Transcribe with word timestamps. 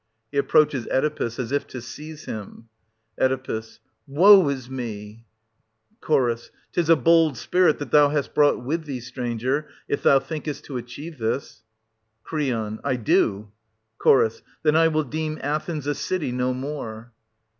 \He 0.31 0.39
approaches 0.39 0.87
Oedipus 0.87 1.37
as 1.37 1.51
if 1.51 1.67
to 1.67 1.79
seize 1.79 2.25
him, 2.25 2.69
Oe. 3.19 3.61
Woe 4.07 4.49
is 4.49 4.67
me! 4.67 5.25
ant. 6.01 6.01
Ch. 6.39 6.49
'Tis 6.71 6.89
a 6.89 6.95
bold 6.95 7.37
spirit 7.37 7.77
that 7.77 7.91
thou 7.91 8.09
hast 8.09 8.33
brought 8.33 8.65
with 8.65 8.85
thee, 8.85 8.99
stranger, 8.99 9.67
if 9.87 10.01
thou 10.01 10.17
thinkest 10.17 10.65
to 10.65 10.77
achieve 10.77 11.19
this. 11.19 11.61
Cr. 12.23 12.39
I 12.83 12.95
do. 12.95 13.51
Ch. 14.03 14.07
Then 14.63 14.73
will 14.91 15.05
I 15.05 15.07
deem 15.07 15.37
Athens 15.39 15.85
a 15.85 15.93
city 15.93 16.31
no 16.31 16.51
more. 16.51 17.11